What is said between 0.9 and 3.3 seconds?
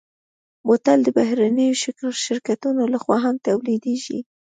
د بهرنيو شرکتونو لهخوا